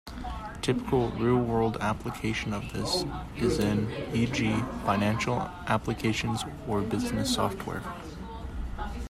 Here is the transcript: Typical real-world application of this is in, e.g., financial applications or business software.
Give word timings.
Typical 0.63 1.11
real-world 1.11 1.77
application 1.79 2.53
of 2.55 2.73
this 2.73 3.05
is 3.37 3.59
in, 3.59 3.87
e.g., 4.15 4.43
financial 4.83 5.39
applications 5.67 6.43
or 6.67 6.81
business 6.81 7.31
software. 7.31 7.83